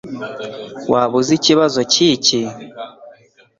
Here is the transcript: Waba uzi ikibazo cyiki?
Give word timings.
Waba 0.91 1.15
uzi 1.19 1.33
ikibazo 1.39 1.79
cyiki? 1.91 2.39